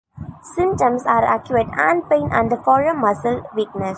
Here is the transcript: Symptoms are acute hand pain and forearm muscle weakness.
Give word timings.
Symptoms 0.55 1.05
are 1.05 1.31
acute 1.35 1.69
hand 1.75 2.09
pain 2.09 2.27
and 2.31 2.49
forearm 2.63 3.01
muscle 3.01 3.47
weakness. 3.55 3.89